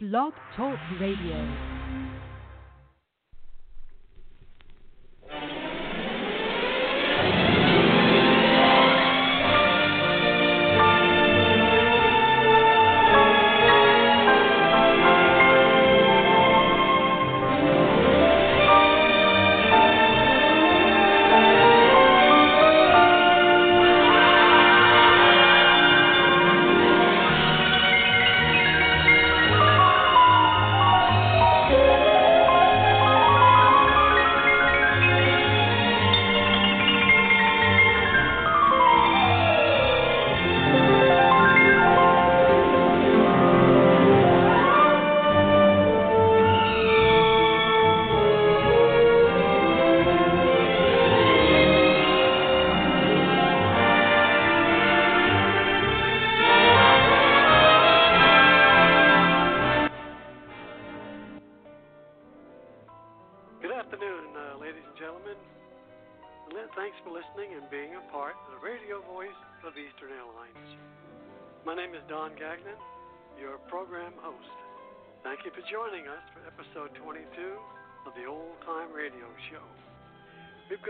[0.00, 1.77] Blog Talk Radio.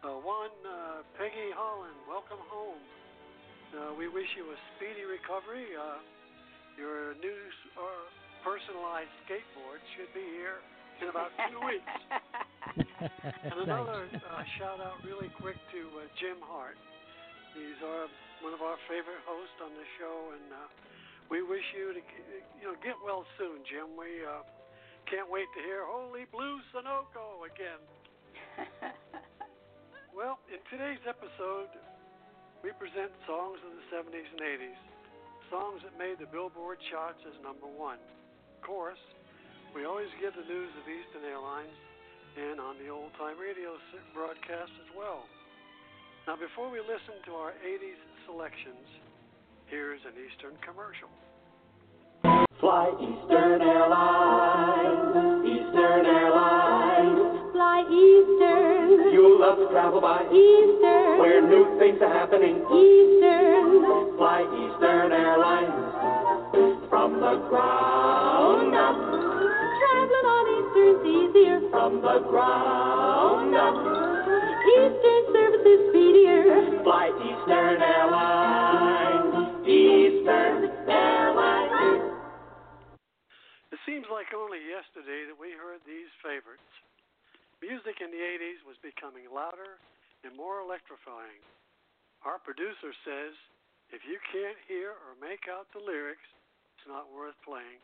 [0.00, 2.80] Uh, one, uh, Peggy Holland, welcome home.
[3.76, 5.76] Uh, we wish you a speedy recovery.
[5.76, 6.00] Uh,
[6.80, 7.36] your new
[7.76, 8.08] uh,
[8.40, 10.64] personalized skateboard should be here
[11.04, 11.96] in about two weeks.
[13.44, 16.80] and another uh, shout out, really quick, to uh, Jim Hart.
[17.52, 18.08] He's our
[18.40, 20.64] one of our favorite hosts on the show, and uh,
[21.28, 22.00] we wish you to
[22.56, 24.00] you know get well soon, Jim.
[24.00, 24.48] We uh,
[25.04, 27.84] can't wait to hear "Holy Blue Sunoco" again.
[30.14, 31.70] well, in today's episode,
[32.62, 34.80] we present songs of the 70s and 80s,
[35.50, 37.98] songs that made the Billboard charts as number one.
[38.58, 39.00] Of course,
[39.74, 41.74] we always give the news of Eastern Airlines
[42.36, 43.74] and on the old time radio
[44.14, 45.26] broadcast as well.
[46.26, 48.86] Now, before we listen to our 80s selections,
[49.66, 51.10] here's an Eastern commercial.
[52.60, 54.59] Fly Eastern Airlines,
[59.70, 61.18] travel by Eastern.
[61.18, 62.58] Where new things are happening.
[62.66, 64.18] Eastern.
[64.18, 65.70] Fly Eastern Airlines.
[66.90, 68.98] From the ground up.
[68.98, 71.58] Traveling on Eastern's easier.
[71.70, 73.78] From the ground up.
[74.74, 76.82] Eastern service is speedier.
[76.82, 79.32] Fly Eastern Airlines.
[79.64, 82.10] Eastern Airlines.
[83.70, 86.66] It seems like only yesterday that we heard these favorites.
[87.60, 89.76] Music in the 80s was becoming louder
[90.24, 91.40] and more electrifying.
[92.24, 93.36] Our producer says
[93.92, 96.24] if you can't hear or make out the lyrics,
[96.76, 97.82] it's not worth playing.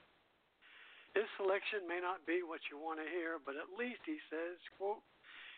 [1.12, 4.60] His selection may not be what you want to hear, but at least he says,
[4.76, 5.00] quote,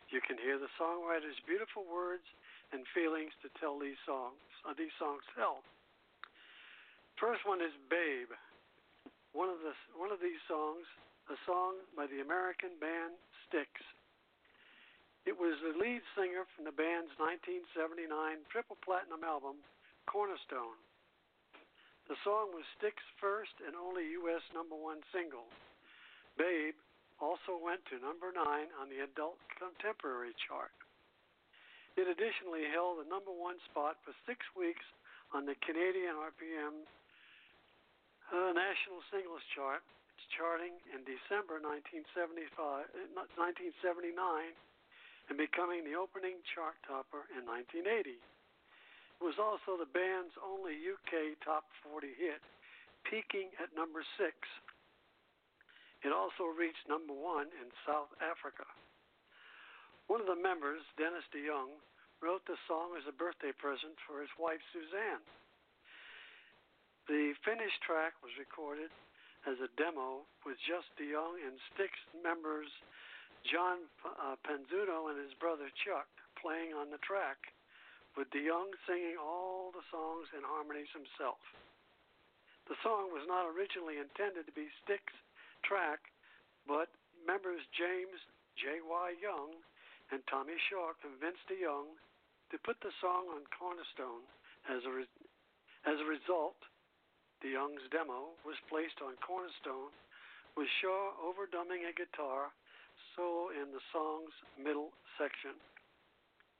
[0.08, 2.24] you can hear the songwriter's beautiful words
[2.72, 4.40] and feelings to tell these songs.
[4.64, 5.60] Uh, these songs tell.
[7.20, 8.32] First one is "Babe."
[9.36, 10.88] One of the one of these songs,
[11.28, 13.68] a song by the American band Styx.
[15.28, 18.08] It was the lead singer from the band's 1979
[18.48, 19.60] triple platinum album,
[20.08, 20.80] Cornerstone.
[22.08, 24.40] The song was Styx's first and only U.S.
[24.56, 25.44] number one single.
[26.40, 26.80] Babe
[27.20, 30.72] also went to number nine on the adult contemporary chart.
[32.00, 34.88] It additionally held the number one spot for six weeks
[35.36, 36.88] on the Canadian RPM
[38.32, 39.84] uh, National Singles Chart.
[40.36, 42.52] Charting in December 1975,
[43.16, 43.72] 1979
[45.28, 48.16] and becoming the opening chart topper in 1980.
[48.16, 52.40] It was also the band's only UK top 40 hit,
[53.04, 54.34] peaking at number six
[56.06, 58.66] it also reached number one in South Africa.
[60.06, 61.74] One of the members, Dennis DeYoung,
[62.22, 65.26] wrote the song as a birthday present for his wife Suzanne.
[67.10, 68.94] The finished track was recorded
[69.46, 72.70] as a demo with just DeYoung and Styx members
[73.46, 77.38] John uh, and his brother Chuck playing on the track,
[78.16, 81.38] with DeYoung singing all the songs and harmonies himself.
[82.66, 85.14] The song was not originally intended to be Styx'
[85.62, 86.02] track,
[86.66, 86.90] but
[87.24, 88.18] members James
[88.58, 89.08] J.Y.
[89.22, 89.54] Young
[90.10, 91.96] and Tommy Shaw convinced DeYoung
[92.50, 94.24] to put the song on Cornerstone.
[94.68, 95.20] As a, re-
[95.88, 96.60] as a result,
[97.40, 99.94] DeYoung's demo was placed on Cornerstone
[100.58, 102.52] with Shaw overdubbing a guitar
[103.18, 105.58] solo in the song's middle section.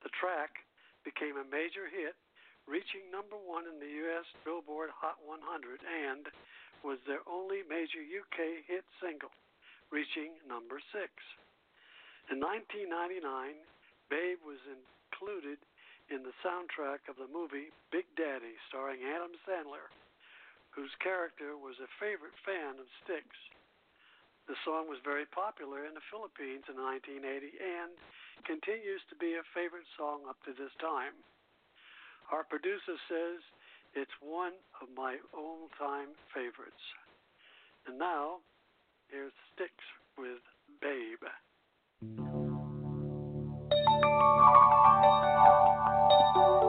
[0.03, 0.67] The track
[1.07, 2.19] became a major hit
[2.67, 4.27] reaching number one in the U.S.
[4.43, 5.39] Billboard Hot 100
[5.87, 6.27] and
[6.83, 9.33] was their only major UK hit single,
[9.95, 11.15] reaching number six.
[12.29, 13.23] In 1999,
[14.11, 15.63] Babe was included
[16.13, 19.89] in the soundtrack of the movie Big Daddy, starring Adam Sandler,
[20.75, 23.27] whose character was a favorite fan of Styx.
[24.49, 27.93] The song was very popular in the Philippines in 1980 and
[28.49, 31.13] continues to be a favorite song up to this time.
[32.33, 33.45] Our producer says
[33.93, 36.81] it's one of my all time favorites.
[37.85, 38.41] And now,
[39.13, 39.73] here's Styx
[40.17, 40.41] with
[40.81, 41.21] Babe.
[46.41, 46.68] Babe,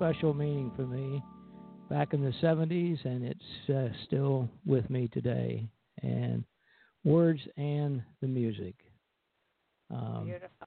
[0.00, 1.20] special meaning for me
[1.92, 5.68] back in the 70s, and it's uh, still with me today.
[6.00, 6.40] And
[7.04, 8.72] words and the music
[9.92, 10.64] um, Beautiful.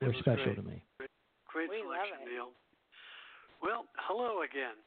[0.00, 0.56] Were special great.
[0.56, 0.80] to me.
[1.52, 2.32] Great We love selection, it.
[2.32, 2.56] Neil.
[3.60, 4.80] Well, Hello Again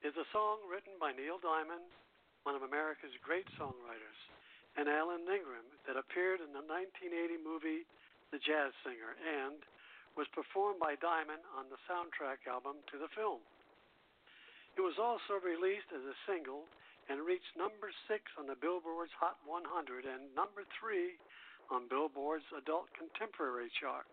[0.00, 1.84] is a song written by Neil Diamond,
[2.48, 4.20] one of America's great songwriters,
[4.80, 7.84] and Alan Ingram that appeared in the 1980 movie
[8.32, 9.60] The Jazz Singer and
[10.14, 13.42] was performed by Diamond on the soundtrack album to the film.
[14.74, 16.66] It was also released as a single
[17.06, 21.18] and reached number six on the Billboard's Hot 100 and number three
[21.70, 24.06] on Billboard's Adult Contemporary chart.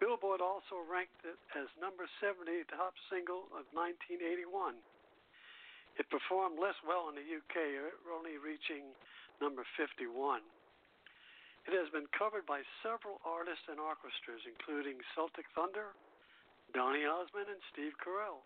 [0.00, 4.80] Billboard also ranked it as number 70 top single of 1981.
[5.96, 7.56] It performed less well in the UK,
[8.10, 8.90] only reaching
[9.38, 10.42] number 51.
[11.64, 15.96] It has been covered by several artists and orchestras, including Celtic Thunder,
[16.76, 18.44] Donny Osmond, and Steve Carell.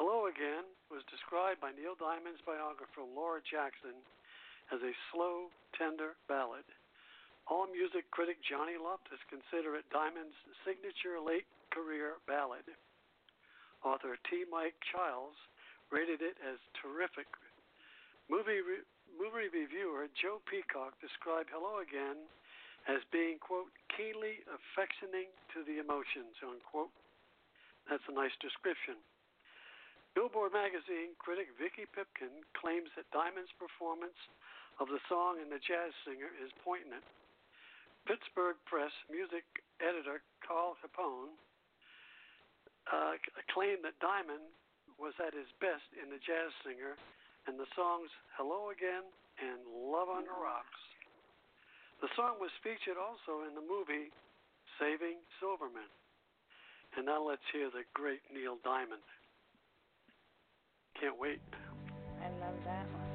[0.00, 3.94] Hello Again was described by Neil Diamond's biographer Laura Jackson
[4.72, 6.64] as a slow, tender ballad.
[7.52, 12.64] AllMusic critic Johnny Loftus considered it Diamond's signature late career ballad.
[13.84, 14.48] Author T.
[14.48, 15.36] Mike Childs
[15.92, 17.28] rated it as terrific.
[18.32, 18.64] Movie,
[19.14, 22.26] movie reviewer Joe Peacock described Hello Again
[22.90, 26.92] as being, quote, keenly affectioning to the emotions, unquote.
[27.88, 29.00] That's a nice description.
[30.12, 34.18] Billboard magazine critic Vicky Pipkin claims that Diamond's performance
[34.78, 37.02] of the song and the jazz singer is poignant.
[38.06, 39.42] Pittsburgh Press music
[39.80, 41.34] editor Carl Capone
[42.86, 43.16] uh,
[43.50, 44.44] claimed that Diamond
[45.00, 46.94] was at his best in the jazz singer
[47.46, 49.04] and the songs Hello Again
[49.40, 49.60] and
[49.90, 50.80] Love on the Rocks.
[52.00, 54.12] The song was featured also in the movie
[54.78, 55.88] Saving Silverman.
[56.96, 59.02] And now let's hear the great Neil Diamond.
[61.00, 61.40] Can't wait.
[62.22, 63.13] I love that one.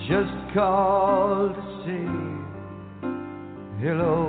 [0.06, 2.06] Just called to say
[3.82, 4.25] hello.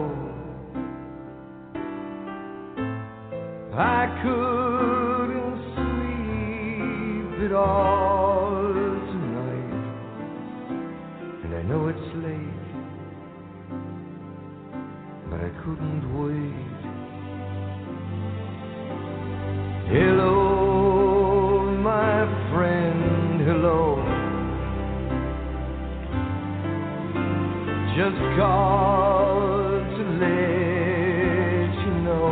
[28.38, 32.28] Called to let you know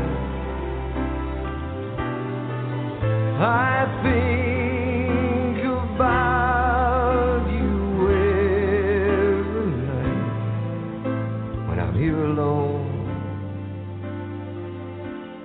[3.41, 7.75] I think about you
[9.41, 10.27] every night
[11.67, 12.85] when I'm here alone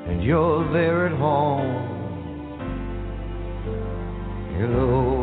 [0.08, 1.88] and you're there at home.
[4.58, 5.19] Hello.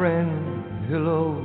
[0.00, 1.39] Friend, hello.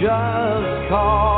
[0.00, 1.37] Just called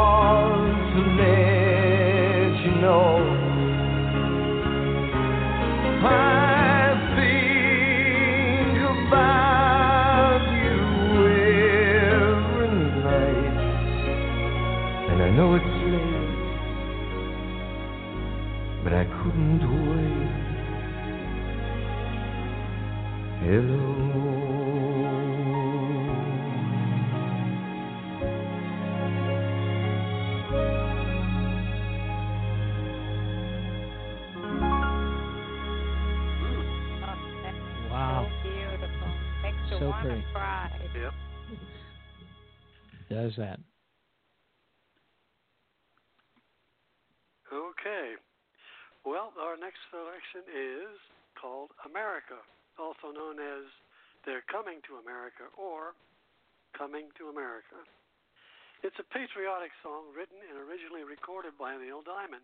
[43.31, 43.63] Does that.
[47.47, 48.19] Okay.
[49.07, 50.99] Well, our next selection is
[51.39, 52.43] called America,
[52.75, 53.71] also known as
[54.27, 55.95] They're Coming to America or
[56.75, 57.79] Coming to America.
[58.83, 62.43] It's a patriotic song written and originally recorded by Neil Diamond,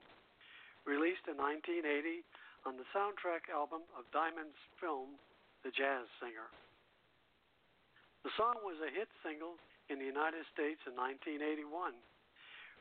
[0.87, 2.23] released in 1980
[2.63, 5.19] on the soundtrack album of Diamond's film,
[5.67, 6.47] The Jazz Singer.
[8.23, 11.97] The song was a hit single in the United States in 1981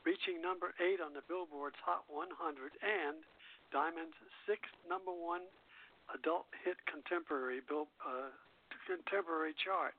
[0.06, 2.30] reaching number eight on the Billboard's Hot 100
[2.78, 3.26] and
[3.74, 4.14] Diamond's
[4.46, 5.42] sixth number one
[6.14, 8.30] adult hit contemporary bill, uh,
[8.86, 9.98] contemporary chart.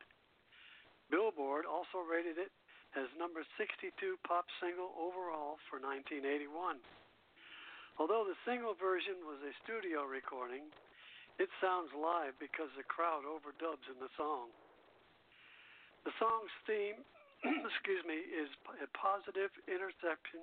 [1.11, 2.55] Billboard also rated it
[2.95, 3.91] as number 62
[4.23, 6.79] pop single overall for 1981.
[7.99, 10.71] Although the single version was a studio recording,
[11.35, 14.55] it sounds live because the crowd overdubs in the song.
[16.05, 17.01] The song's theme
[17.69, 18.49] excuse me, is
[18.81, 20.41] a positive interception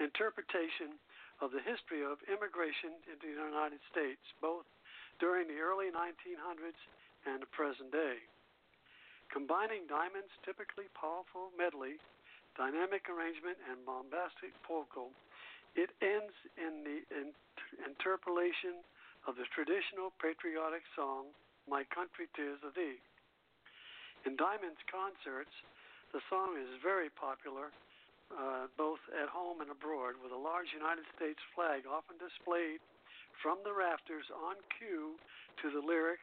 [0.00, 0.96] interpretation
[1.40, 4.64] of the history of immigration into the United States, both
[5.20, 6.80] during the early 1900s
[7.28, 8.20] and the present day.
[9.28, 11.96] Combining Diamond's typically powerful medley,
[12.56, 15.12] dynamic arrangement, and bombastic vocal,
[15.72, 17.36] it ends in the in-
[17.84, 18.84] interpolation
[19.24, 21.32] of the traditional patriotic song,
[21.64, 23.00] My Country Tis of Thee.
[24.22, 25.50] In Diamond's concerts,
[26.14, 27.74] the song is very popular
[28.32, 32.80] uh, both at home and abroad, with a large United States flag often displayed
[33.44, 35.20] from the rafters on cue
[35.60, 36.22] to the lyric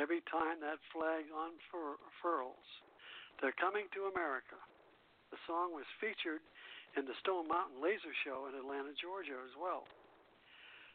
[0.00, 2.66] every time that flag unfurls.
[3.40, 4.56] They're coming to America.
[5.28, 6.40] The song was featured
[6.96, 9.84] in the Stone Mountain Laser Show in Atlanta, Georgia, as well.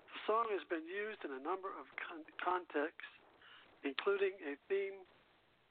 [0.10, 3.13] The song has been used in a number of con- contexts,
[3.86, 5.06] including a theme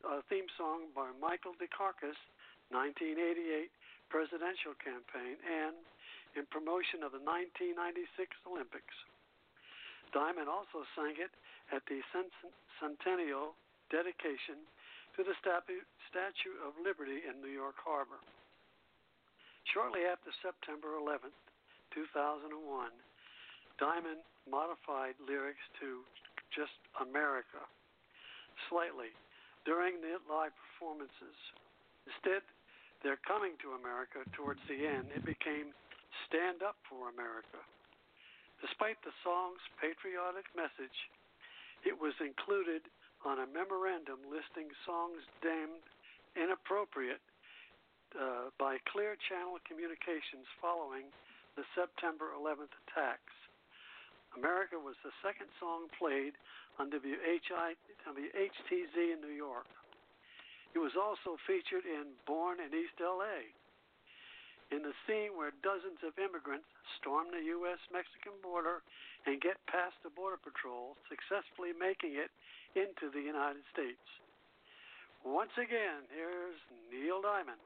[0.05, 2.17] uh, theme song by Michael Dukakis
[2.73, 3.71] 1988
[4.11, 5.77] presidential campaign and
[6.39, 8.07] in promotion of the 1996
[8.47, 8.95] Olympics.
[10.11, 11.31] Diamond also sang it
[11.71, 12.03] at the
[12.79, 13.55] centennial
[13.91, 14.59] dedication
[15.15, 18.19] to the Statue of Liberty in New York Harbor.
[19.71, 21.31] Shortly after September 11,
[21.95, 22.51] 2001,
[23.79, 26.03] Diamond modified lyrics to
[26.51, 27.63] just America
[28.67, 29.15] slightly
[29.65, 31.37] during the live performances.
[32.09, 32.43] Instead,
[33.03, 35.09] they're coming to America towards the end.
[35.17, 35.73] It became
[36.29, 37.61] Stand Up for America.
[38.61, 40.97] Despite the song's patriotic message,
[41.81, 42.85] it was included
[43.25, 45.85] on a memorandum listing songs deemed
[46.37, 47.25] inappropriate
[48.17, 51.09] uh, by Clear Channel Communications following
[51.57, 53.33] the September 11th attacks.
[54.37, 56.39] America was the second song played
[56.79, 57.75] on WHI,
[58.07, 59.67] WHTZ in New York.
[60.75, 63.51] It was also featured in Born in East LA.
[64.71, 66.71] In the scene where dozens of immigrants
[67.03, 67.83] storm the U.S.
[67.91, 68.87] Mexican border
[69.27, 72.31] and get past the Border Patrol, successfully making it
[72.79, 74.07] into the United States.
[75.27, 77.59] Once again, here's Neil Diamond.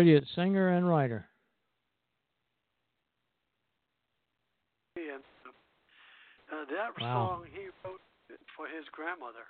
[0.00, 1.28] Brilliant singer and writer.
[4.96, 5.20] And
[6.48, 7.36] uh, that Wow.
[7.36, 8.00] song he wrote
[8.56, 9.44] for his grandmother.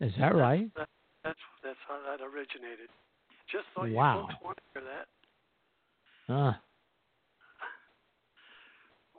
[0.00, 0.72] Is that right?
[0.76, 0.88] That,
[1.22, 2.88] that's that's how that originated.
[3.52, 4.16] Just thought Wow.
[4.16, 5.06] you folks want to hear that.
[6.32, 6.62] Ah,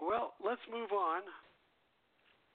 [0.02, 1.22] Well, let's move on.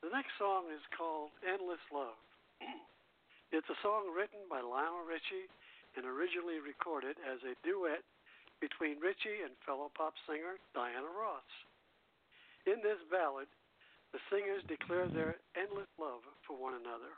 [0.02, 2.18] The next song is called Endless Love.
[3.52, 5.46] it's a song written by Lionel Richie
[5.96, 8.04] and originally recorded as a duet
[8.60, 11.48] between Richie and fellow pop singer Diana Ross.
[12.64, 13.48] In this ballad,
[14.12, 17.12] the singers declare their endless love for one another.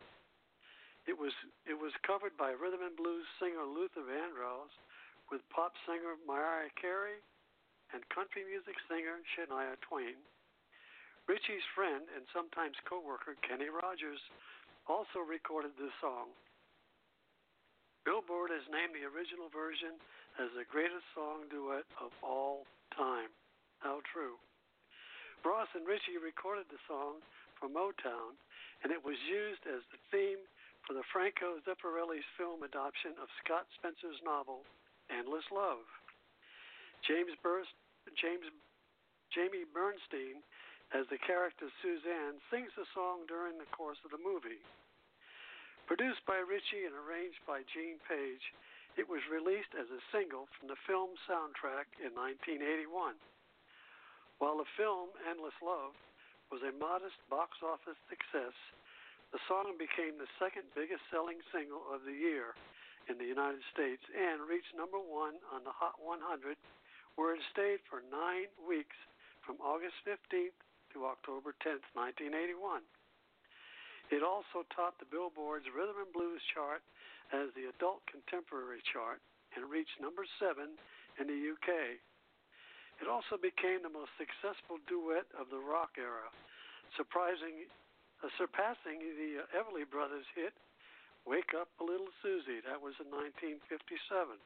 [1.06, 1.32] It was
[1.64, 4.72] it was covered by rhythm and blues singer Luther Vandross
[5.32, 7.22] with pop singer Mariah Carey
[7.96, 10.20] and country music singer Shania Twain.
[11.28, 14.20] Richie's friend and sometimes co-worker Kenny Rogers
[14.88, 16.32] also recorded this song.
[18.08, 20.00] Billboard has named the original version
[20.40, 22.64] as the greatest song duet of all
[22.96, 23.28] time.
[23.84, 24.40] How true.
[25.44, 27.20] Ross and Richie recorded the song
[27.60, 28.32] for Motown,
[28.80, 30.40] and it was used as the theme
[30.88, 34.64] for the Franco Zeffirelli's film adoption of Scott Spencer's novel
[35.12, 35.84] Endless Love.
[37.04, 37.76] James Burst,
[38.16, 38.48] James
[39.36, 40.40] Jamie Bernstein,
[40.96, 44.64] as the character Suzanne, sings the song during the course of the movie.
[45.88, 48.52] Produced by Richie and arranged by Gene Page,
[49.00, 53.16] it was released as a single from the film soundtrack in 1981.
[54.36, 55.96] While the film, Endless Love,
[56.52, 58.52] was a modest box office success,
[59.32, 62.52] the song became the second biggest selling single of the year
[63.08, 66.20] in the United States and reached number one on the Hot 100,
[67.16, 69.00] where it stayed for nine weeks
[69.40, 70.52] from August 15th
[70.92, 72.84] to October 10th, 1981.
[74.08, 76.80] It also topped the Billboard's Rhythm and Blues chart
[77.28, 79.20] as the adult contemporary chart
[79.52, 80.80] and reached number seven
[81.20, 82.00] in the UK.
[83.04, 86.32] It also became the most successful duet of the rock era,
[86.96, 87.68] surprising,
[88.24, 90.56] uh, surpassing the uh, Everly Brothers hit
[91.28, 94.40] "Wake Up a Little Susie." That was in 1957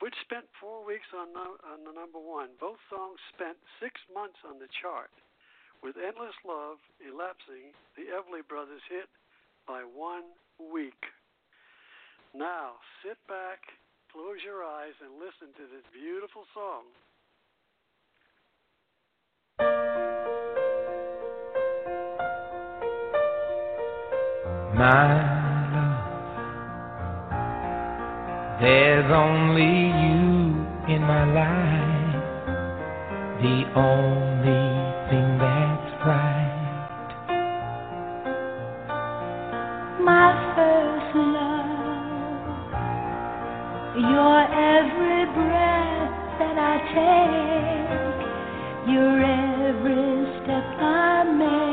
[0.00, 2.48] which spent four weeks on, no, on the number one.
[2.56, 5.12] Both songs spent six months on the chart
[5.82, 9.08] with Endless Love elapsing the Everly Brothers hit
[9.66, 10.24] by one
[10.72, 11.00] week.
[12.34, 13.60] Now, sit back,
[14.12, 16.84] close your eyes, and listen to this beautiful song.
[24.76, 25.12] My
[25.74, 26.20] love,
[28.60, 32.24] there's only you in my life,
[33.42, 34.62] the only
[35.10, 35.59] thing that's
[44.00, 48.24] Your every breath that I take,
[48.88, 51.69] your every step I make.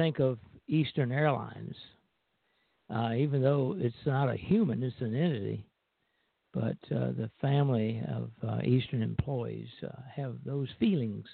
[0.00, 1.74] Think of Eastern Airlines.
[2.88, 5.66] Uh, even though it's not a human, it's an entity.
[6.54, 11.26] But uh, the family of uh, Eastern employees uh, have those feelings,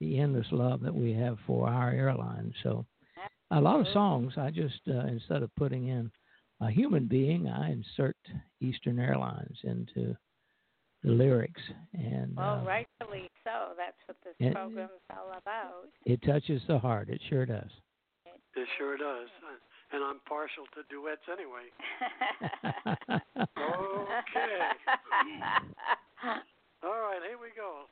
[0.00, 2.52] the endless love that we have for our airline.
[2.64, 2.84] So,
[3.52, 6.10] a lot of songs, I just, uh, instead of putting in
[6.60, 8.16] a human being, I insert
[8.60, 10.16] Eastern Airlines into
[11.04, 11.60] the lyrics.
[11.92, 13.74] And Well, uh, rightfully so.
[13.76, 15.88] That's what this it- program's all about.
[16.06, 17.08] it touches the heart.
[17.10, 17.70] It sure does.
[18.56, 19.28] It sure does.
[19.92, 21.68] And I'm partial to duets anyway.
[24.24, 24.58] Okay.
[26.82, 27.84] All right, here we go.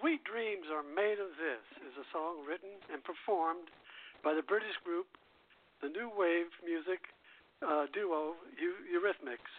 [0.00, 3.70] Sweet Dreams Are Made of This is a song written and performed
[4.22, 5.06] by the British group,
[5.82, 7.00] the new wave music
[7.62, 9.50] uh, duo Eu- Eurythmics.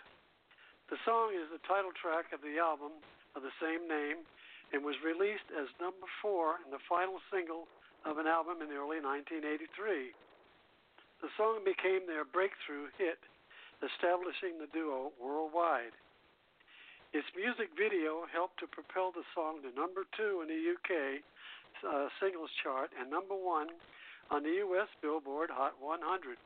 [0.89, 3.02] The song is the title track of the album
[3.34, 4.21] of the same name
[4.69, 7.65] and was released as number four and the final single
[8.06, 10.13] of an album in early 1983.
[11.26, 13.17] The song became their breakthrough hit,
[13.82, 15.98] establishing the duo worldwide.
[17.17, 21.26] Its music video helped to propel the song to number two in the UK
[21.82, 23.74] uh, singles chart and number one
[24.30, 26.38] on the US Billboard Hot 100.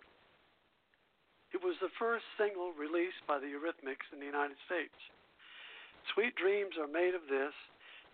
[1.53, 4.93] It was the first single released by the Eurythmics in the United States.
[6.13, 7.53] Sweet Dreams Are Made of This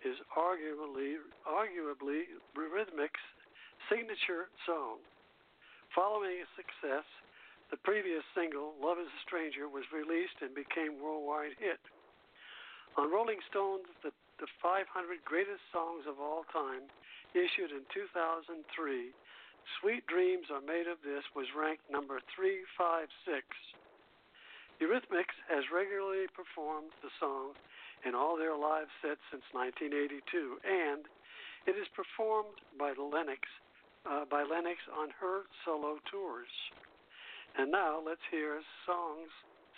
[0.04, 3.24] is arguably, arguably Eurythmics'
[3.88, 5.04] signature song.
[5.94, 7.04] Following its success,
[7.70, 11.80] the previous single, Love is a Stranger, was released and became a worldwide hit.
[12.96, 14.88] On Rolling Stone's the, the 500
[15.24, 16.88] Greatest Songs of All Time,
[17.34, 19.12] issued in 2003,
[19.80, 23.42] Sweet Dreams Are Made of This was ranked number 356.
[24.78, 27.56] Eurythmics has regularly performed the song
[28.06, 30.22] in all their live sets since 1982,
[30.62, 31.08] and
[31.66, 33.42] it is performed by Lennox,
[34.06, 36.52] uh, by Lennox on her solo tours.
[37.58, 39.32] And now let's hear songs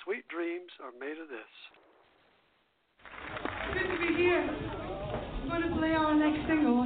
[0.05, 1.55] Sweet Dreams Are Made of This.
[3.73, 4.45] Good to be here.
[4.45, 6.85] I'm going to play our next single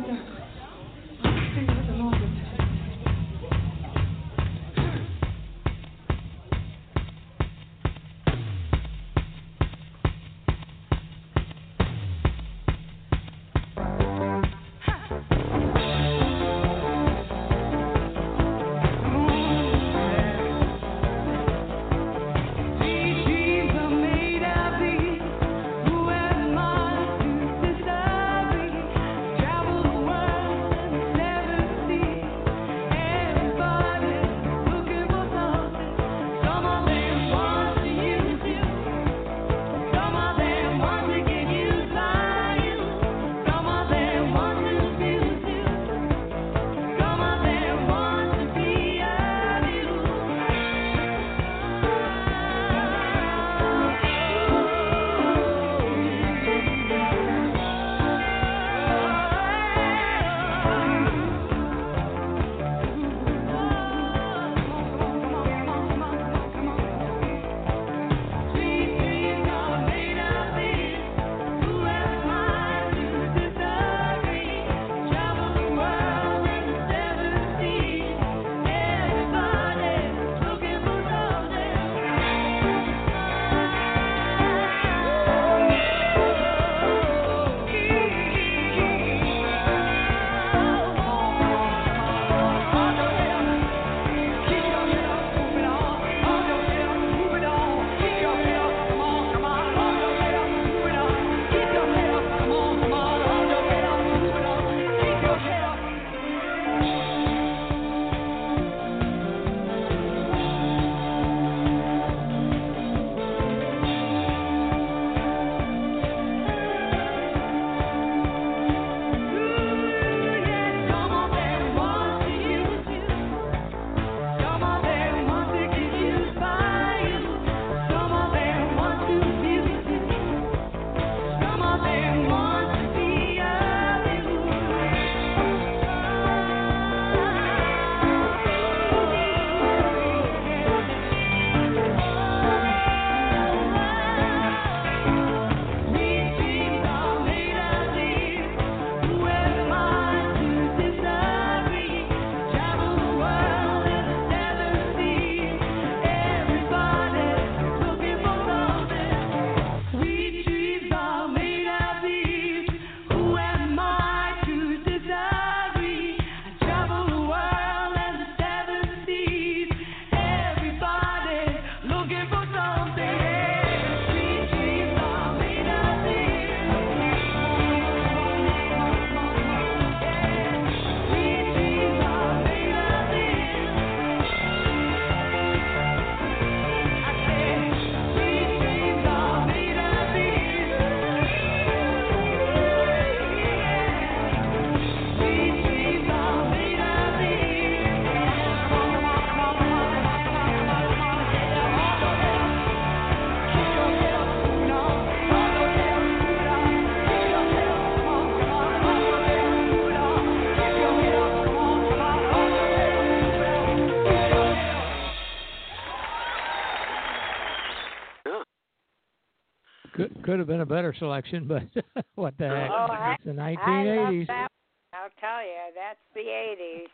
[220.33, 221.69] Could have been a better selection, but
[222.17, 222.73] what the heck?
[222.73, 224.27] Oh, I, it's the I love 1980s.
[224.33, 224.49] that.
[224.97, 226.89] I'll tell you, that's the 80s.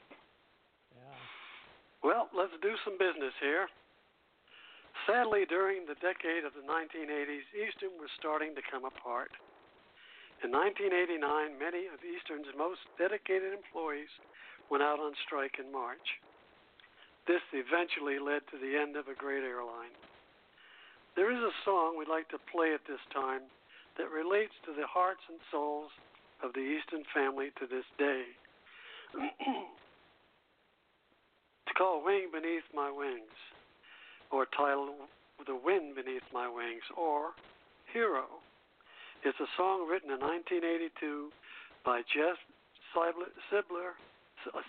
[2.02, 3.70] Well, let's do some business here.
[5.06, 9.30] Sadly, during the decade of the 1980s, Eastern was starting to come apart.
[10.42, 11.22] In 1989,
[11.62, 14.10] many of Eastern's most dedicated employees
[14.66, 16.02] went out on strike in March.
[17.30, 19.94] This eventually led to the end of a great airline.
[21.18, 23.50] There is a song we'd like to play at this time
[23.98, 25.90] that relates to the hearts and souls
[26.46, 28.22] of the Eastern family to this day.
[31.66, 33.34] it's called Wing Beneath My Wings,
[34.30, 35.10] or titled
[35.42, 37.34] The Wind Beneath My Wings, or
[37.90, 38.38] Hero.
[39.26, 41.34] It's a song written in 1982
[41.82, 42.38] by Jeff
[42.94, 43.98] Sibler,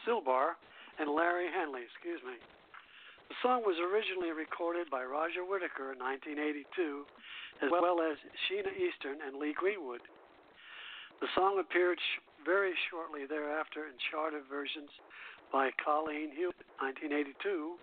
[0.02, 0.58] Silbar
[0.98, 2.42] and Larry Henley, excuse me.
[3.30, 7.06] The song was originally recorded by Roger Whittaker in 1982,
[7.62, 8.18] as well as
[8.50, 10.02] Sheena Easton and Lee Greenwood.
[11.22, 14.90] The song appeared sh- very shortly thereafter in charted versions
[15.54, 17.78] by Colleen Hewett, 1982,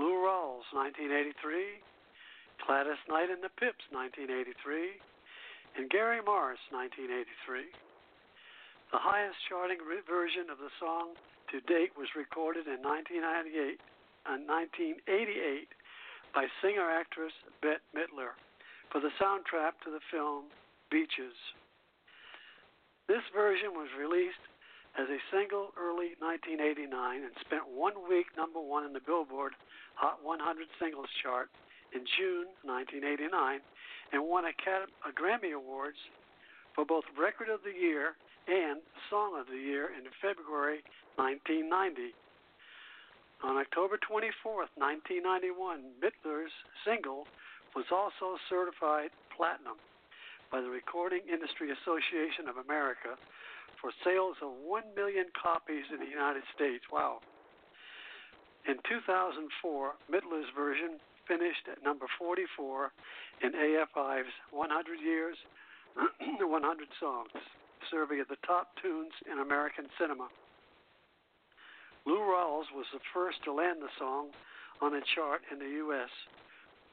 [0.00, 1.84] Lou Rawls, 1983,
[2.64, 4.96] Gladys Knight and the Pips, 1983,
[5.76, 7.68] and Gary Morris, 1983.
[8.96, 11.20] The highest charting re- version of the song
[11.52, 13.76] to date was recorded in 1998,
[14.26, 15.68] uh, 1988
[16.34, 18.34] by singer actress Bette Midler
[18.90, 20.50] for the soundtrack to the film
[20.90, 21.34] Beaches.
[23.08, 24.40] This version was released
[24.94, 26.86] as a single early 1989
[27.26, 29.52] and spent one week number one in the Billboard
[29.94, 31.50] Hot 100 Singles Chart
[31.94, 33.60] in June 1989
[34.12, 34.54] and won a,
[35.06, 35.98] a Grammy Awards
[36.74, 38.14] for both Record of the Year
[38.46, 40.82] and Song of the Year in February
[41.16, 42.14] 1990.
[43.42, 46.52] On October 24, 1991, Midler's
[46.86, 47.26] single
[47.74, 49.76] was also certified platinum
[50.52, 53.18] by the Recording Industry Association of America
[53.80, 56.84] for sales of 1 million copies in the United States.
[56.92, 57.18] Wow.
[58.64, 59.44] In 2004,
[60.08, 62.92] Midler's version finished at number 44
[63.42, 65.36] in AFI's 100 Years,
[66.40, 67.34] 100 Songs,
[67.90, 70.28] serving as the top tunes in American cinema.
[72.06, 74.28] Lou Rawls was the first to land the song
[74.82, 76.10] on a chart in the U.S.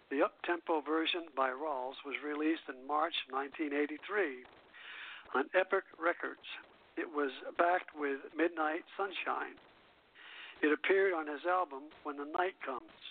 [0.10, 4.48] The up-tempo version by Rawls was released in March 1983
[5.36, 6.48] on Epic Records.
[6.96, 9.60] It was backed with Midnight Sunshine.
[10.64, 13.04] It appeared on his album When the Night Comes.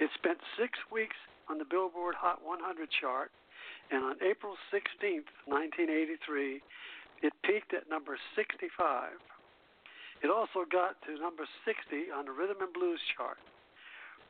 [0.00, 1.16] It spent six weeks
[1.48, 3.30] on the Billboard Hot 100 chart,
[3.90, 6.62] and on April 16, 1983,
[7.22, 9.12] it peaked at number 65.
[10.22, 13.38] It also got to number 60 on the Rhythm and Blues chart.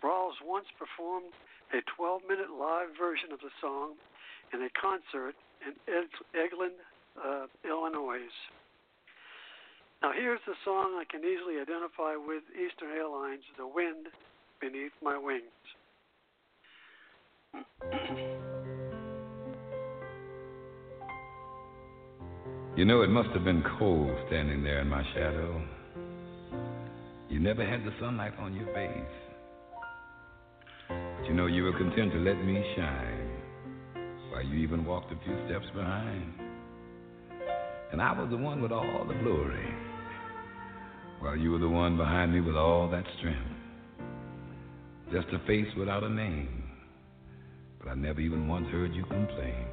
[0.03, 1.32] Rawls once performed
[1.72, 3.95] a 12 minute live version of the song
[4.53, 5.34] in a concert
[5.66, 5.74] in
[6.34, 6.76] Eglin,
[7.18, 8.30] uh, Illinois.
[10.03, 14.09] Now, here's the song I can easily identify with Eastern Airlines The Wind
[14.61, 15.43] Beneath My Wings.
[22.77, 25.62] You know, it must have been cold standing there in my shadow.
[27.31, 29.16] You never had the sunlight on your face.
[30.87, 33.31] But you know, you were content to let me shine
[34.31, 36.35] while you even walked a few steps behind.
[37.93, 39.74] And I was the one with all the glory
[41.20, 43.57] while you were the one behind me with all that strength.
[45.11, 46.64] Just a face without a name.
[47.79, 49.64] But I never even once heard you complain.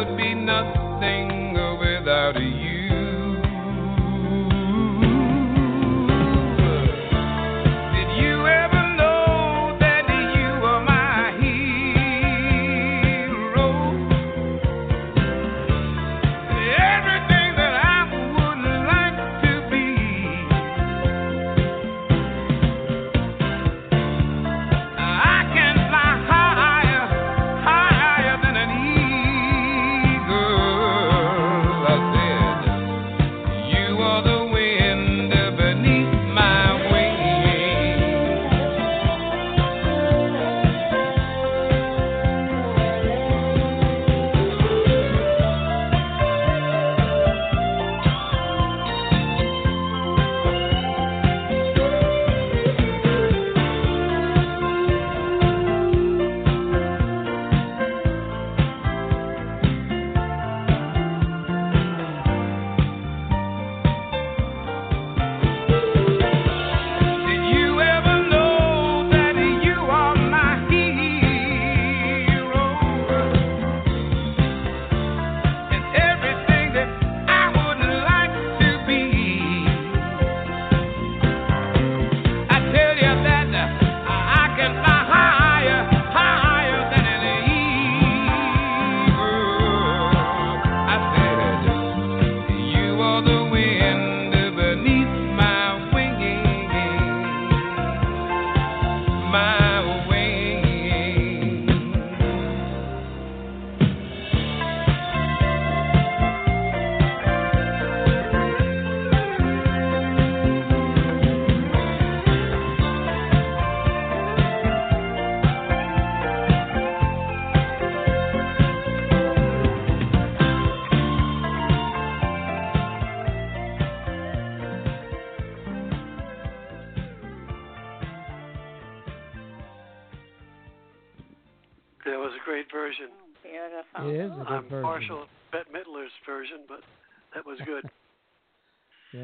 [0.00, 2.69] Would be nothing without you.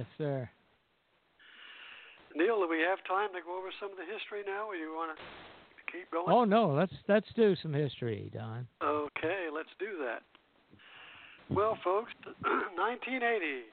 [0.06, 0.50] Yes, sir.
[2.34, 4.80] Neal, do we have time to go over some of the history now, or do
[4.80, 5.22] you want to
[5.90, 6.26] keep going?
[6.28, 8.66] Oh no, let's let's do some history, Don.
[8.82, 10.22] Okay, let's do that.
[11.48, 12.12] Well, folks,
[12.76, 13.72] 1980.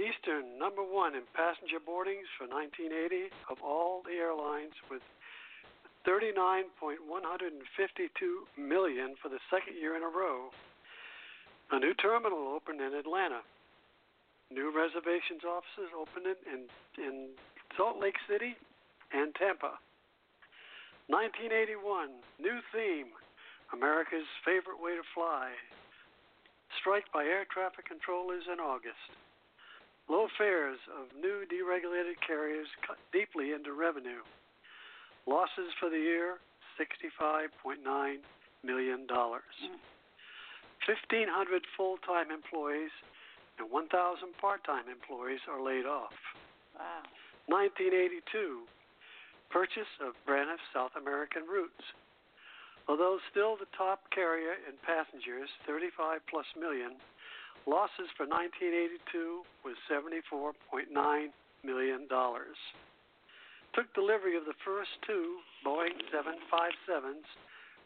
[0.00, 5.04] Eastern, number one in passenger boardings for 1980 of all the airlines, with
[6.08, 6.96] 39.152
[8.58, 10.48] million for the second year in a row.
[11.70, 13.44] A new terminal opened in Atlanta.
[14.52, 16.60] New reservations offices opened in, in,
[17.00, 17.14] in
[17.76, 18.52] Salt Lake City
[19.12, 19.80] and Tampa.
[21.08, 21.80] 1981,
[22.36, 23.16] new theme
[23.72, 25.56] America's favorite way to fly.
[26.80, 29.08] Strike by air traffic controllers in August.
[30.08, 34.20] Low fares of new deregulated carriers cut deeply into revenue.
[35.26, 36.36] Losses for the year
[36.76, 37.48] $65.9
[38.64, 39.06] million.
[39.08, 39.72] 1,500
[40.84, 41.60] mm.
[41.76, 42.90] full time employees
[43.62, 46.12] and 1,000 part time employees are laid off.
[46.74, 47.06] Wow.
[47.46, 48.66] 1982
[49.52, 51.84] Purchase of Braniff South American routes.
[52.88, 56.96] Although still the top carrier in passengers, 35 plus million,
[57.68, 60.88] losses for 1982 was 74.9
[61.62, 62.56] million dollars.
[63.76, 67.28] Took delivery of the first two Boeing 757s,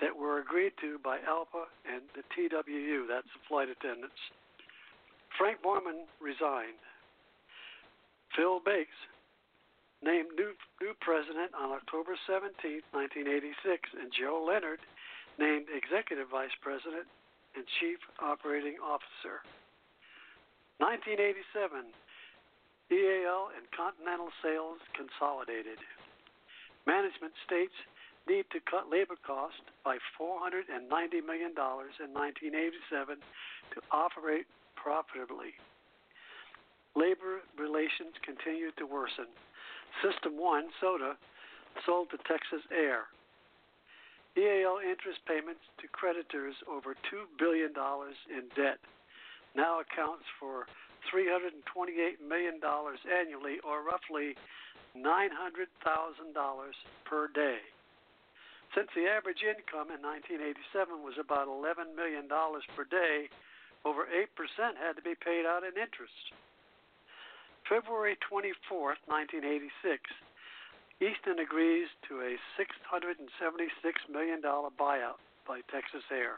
[0.00, 4.20] that were agreed to by ALPA and the TWU, that's the flight attendants.
[5.36, 6.80] Frank Borman resigned.
[8.36, 8.96] Phil Bakes
[10.02, 13.54] named new, new president on October 17, 1986,
[13.98, 14.82] and Joe Leonard
[15.38, 17.06] named executive vice president
[17.54, 19.46] and chief operating officer.
[20.82, 21.94] 1987,
[22.90, 25.78] EAL and Continental Sales consolidated.
[26.84, 27.74] Management states
[28.26, 30.66] need to cut labor costs by $490
[31.22, 33.18] million in 1987
[33.74, 35.54] to operate profitably.
[36.94, 39.30] Labor relations continue to worsen.
[40.00, 41.16] System 1, soda
[41.84, 43.10] sold to Texas Air.
[44.36, 47.72] EAL interest payments to creditors over $2 billion
[48.32, 48.80] in debt
[49.54, 50.66] now accounts for
[51.12, 51.60] $328
[52.22, 54.34] million annually, or roughly
[54.96, 55.28] $900,000
[57.04, 57.58] per day.
[58.74, 63.28] Since the average income in 1987 was about $11 million per day,
[63.84, 64.24] over 8%
[64.78, 66.32] had to be paid out in interest.
[67.72, 70.04] February 24, 1986,
[71.00, 73.16] Eastern agrees to a $676
[74.12, 75.16] million buyout
[75.48, 76.36] by Texas Air.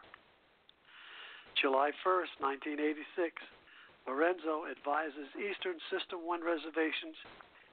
[1.58, 3.42] July 1st, 1986,
[4.06, 7.18] Lorenzo advises Eastern System 1 reservations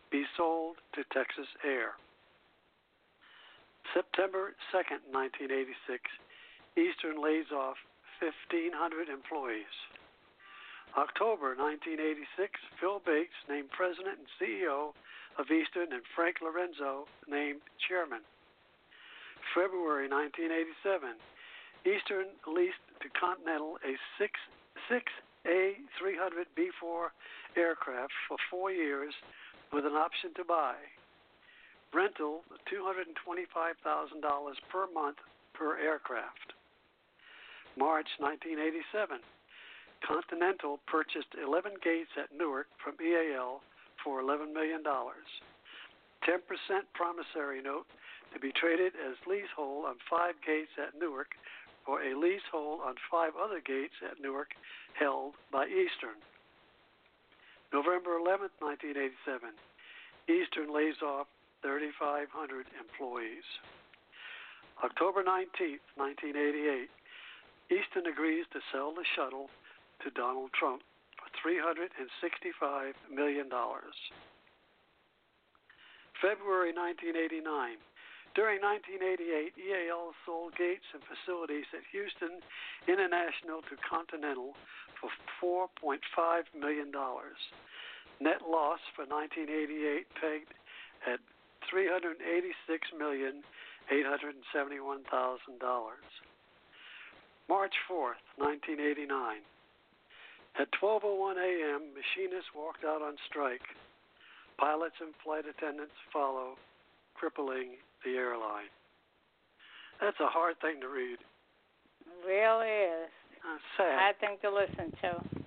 [0.09, 2.01] be sold to Texas Air.
[3.93, 6.01] September 2nd, 1986,
[6.81, 7.77] Eastern lays off
[8.25, 8.73] 1,500
[9.05, 9.69] employees.
[10.97, 14.91] October 1986, Phil Bates named president and CEO
[15.39, 18.19] of Eastern and Frank Lorenzo named chairman.
[19.55, 21.15] February 1987,
[21.87, 24.35] Eastern leased to Continental a 6,
[24.89, 25.11] 6
[25.47, 27.09] A300B4
[27.55, 29.13] aircraft for four years
[29.73, 30.75] with an option to buy.
[31.93, 33.79] Rental $225,000
[34.71, 35.17] per month
[35.53, 36.53] per aircraft.
[37.77, 39.19] March 1987,
[40.05, 43.61] Continental purchased 11 gates at Newark from EAL
[44.03, 44.81] for $11 million.
[44.83, 46.37] 10%
[46.93, 47.85] promissory note
[48.33, 51.33] to be traded as leasehold on five gates at Newark
[51.85, 54.49] for a leasehold on five other gates at Newark
[54.97, 56.17] held by Eastern.
[57.73, 59.55] November 11, 1987,
[60.27, 61.27] Eastern lays off
[61.63, 63.47] 3,500 employees.
[64.83, 66.89] October 19, 1988,
[67.71, 69.49] Eastern agrees to sell the shuttle
[70.03, 70.81] to Donald Trump
[71.17, 73.49] for $365 million.
[76.21, 77.77] February 1989.
[78.31, 82.39] During 1988, EAL sold gates and facilities at Houston
[82.87, 84.55] International to Continental
[84.95, 85.99] for $4.5
[86.55, 86.93] million.
[88.21, 90.53] Net loss for 1988 pegged
[91.03, 91.19] at
[91.67, 93.51] $386,871,000.
[97.49, 99.43] March 4th, 1989.
[100.59, 103.61] At 12:01 a.m., machinists walked out on strike.
[104.57, 106.55] Pilots and flight attendants follow,
[107.15, 108.69] crippling the airline.
[110.01, 111.17] That's a hard thing to read.
[112.25, 113.09] Really is.
[113.41, 113.99] Uh, sad.
[113.99, 115.41] Hard thing to listen to.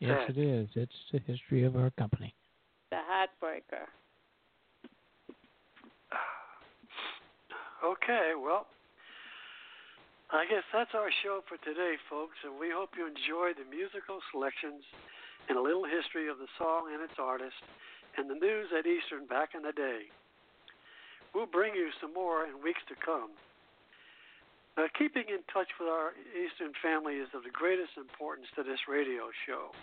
[0.00, 0.36] Yes, Sad.
[0.36, 0.68] it is.
[0.74, 2.34] It's the history of our company.
[2.90, 3.86] The heartbreaker.
[7.84, 8.66] Okay, well,
[10.32, 14.24] I guess that's our show for today, folks, and we hope you enjoyed the musical
[14.32, 14.80] selections
[15.52, 17.60] and a little history of the song and its artist
[18.16, 20.08] and the news at Eastern back in the day.
[21.36, 23.36] We'll bring you some more in weeks to come.
[24.80, 28.88] Uh, keeping in touch with our Eastern family is of the greatest importance to this
[28.88, 29.76] radio show.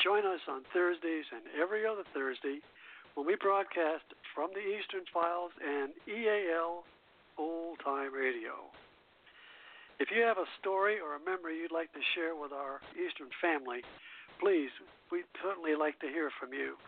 [0.00, 2.64] Join us on Thursdays and every other Thursday
[3.12, 6.88] when we broadcast from the Eastern Files and EAL
[7.36, 8.72] Old Time Radio.
[10.00, 13.28] If you have a story or a memory you'd like to share with our Eastern
[13.36, 13.84] family,
[14.40, 14.72] please,
[15.12, 16.80] we'd certainly like to hear from you.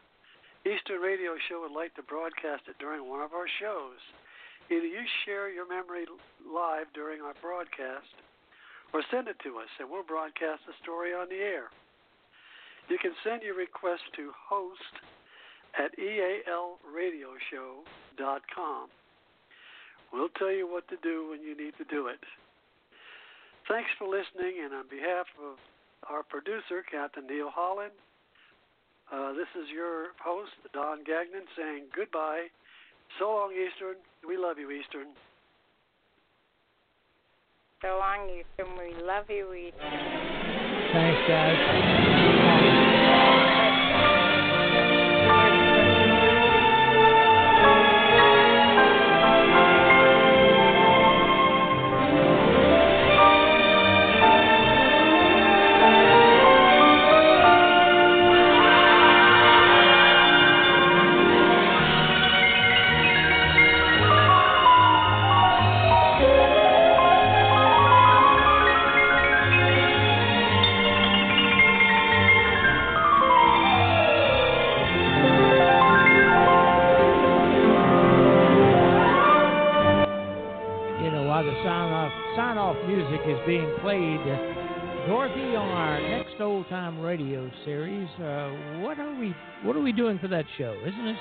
[0.64, 4.00] Eastern Radio Show would like to broadcast it during one of our shows.
[4.72, 6.08] Either you share your memory
[6.40, 8.08] live during our broadcast
[8.96, 11.68] or send it to us and we'll broadcast the story on the air.
[12.88, 15.04] You can send your request to host
[15.76, 18.88] at ealradioshow.com.
[20.12, 22.24] We'll tell you what to do when you need to do it.
[23.68, 25.56] Thanks for listening, and on behalf of
[26.10, 27.92] our producer, Captain Neal Holland,
[29.12, 32.46] uh, this is your host, Don Gagnon, saying goodbye.
[33.18, 33.96] So long, Eastern.
[34.26, 35.08] We love you, Eastern.
[37.82, 38.78] So long, Eastern.
[38.78, 40.00] We love you, Eastern.
[40.92, 41.58] Thanks, guys.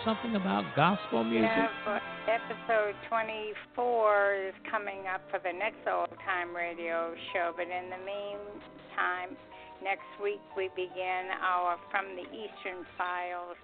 [0.06, 1.50] Something about gospel music?
[1.50, 7.54] Yeah, episode 24 is coming up for the next old time radio show.
[7.54, 9.38] But in the meantime,
[9.84, 13.60] next week we begin our From the Eastern Files.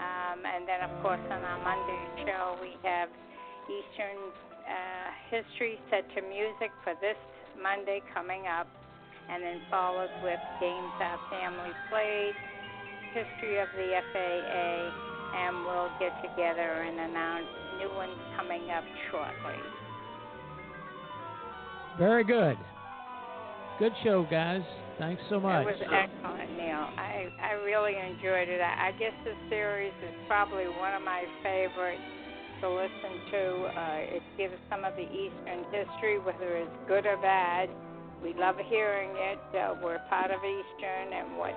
[0.00, 3.12] Um, and then, of course, on our Monday show, we have
[3.68, 4.32] Eastern
[4.64, 7.20] uh, history set to music for this
[7.60, 8.68] Monday coming up.
[9.28, 12.34] And then followed with Games Our Family Played,
[13.14, 17.46] history of the FAA, and we'll get together and announce
[17.78, 19.60] new ones coming up shortly.
[21.98, 22.56] Very good.
[23.78, 24.62] Good show, guys.
[24.98, 25.66] Thanks so much.
[25.66, 26.84] It was excellent, Neal.
[27.00, 28.60] I I really enjoyed it.
[28.60, 32.04] I, I guess this series is probably one of my favorites
[32.60, 33.44] to listen to.
[33.72, 37.70] Uh, it gives some of the Eastern history, whether it's good or bad.
[38.22, 39.40] We love hearing it.
[39.56, 41.56] Uh, we're part of Eastern, and what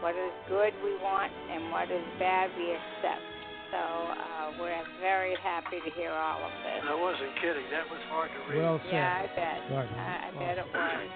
[0.00, 3.24] what is good we want, and what is bad we accept.
[3.70, 6.82] So uh, we're very very happy to hear all of this.
[6.82, 7.70] I wasn't kidding.
[7.70, 8.62] That was hard to read.
[8.62, 8.98] Well said.
[8.98, 9.58] Yeah, I bet.
[9.70, 9.94] Gardner.
[9.94, 11.10] I, I bet it was.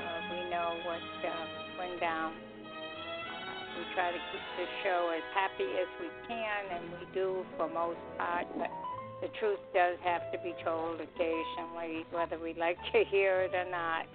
[0.00, 1.44] Uh, we know what uh,
[1.76, 2.32] went down.
[2.32, 7.44] Uh, we try to keep the show as happy as we can, and we do
[7.58, 8.48] for most part.
[8.56, 8.72] But
[9.20, 13.68] the truth does have to be told occasionally, whether we like to hear it or
[13.68, 14.06] not.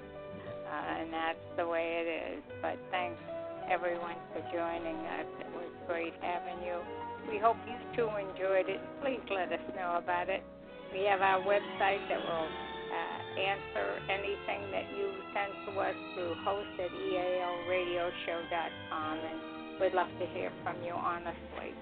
[0.65, 2.43] Uh, and that's the way it is.
[2.61, 3.21] But thanks
[3.69, 5.29] everyone for joining us.
[5.39, 6.81] It was great having you.
[7.29, 8.81] We hope you too enjoyed it.
[9.01, 10.41] Please let us know about it.
[10.91, 16.33] We have our website that will uh, answer anything that you send to us through
[16.43, 19.37] host at ealradioshow.com, and
[19.79, 21.75] we'd love to hear from you honestly.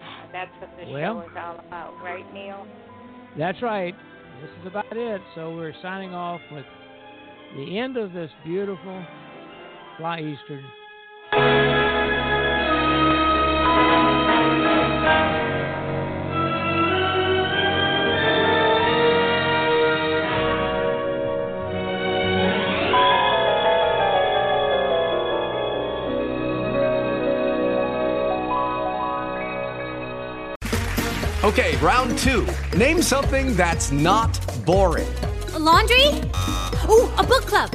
[0.00, 2.66] Uh, that's what the Well- show is all about, right, Neal?
[3.36, 3.94] That's right.
[4.40, 5.20] This is about it.
[5.34, 6.64] So we're signing off with
[7.56, 9.04] the end of this beautiful
[9.98, 10.64] Fly Eastern.
[31.44, 32.46] Okay, round two.
[32.74, 35.06] Name something that's not boring.
[35.52, 36.08] A laundry?
[36.88, 37.70] Ooh, a book club.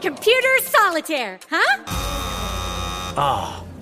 [0.00, 1.82] Computer solitaire, huh?
[3.16, 3.63] Ah,